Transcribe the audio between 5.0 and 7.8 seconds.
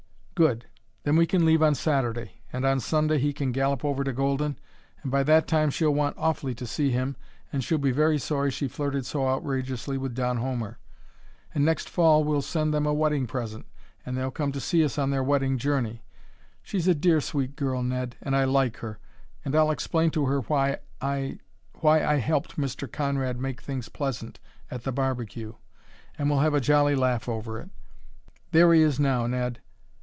and by that time she'll want awfully to see him and she'll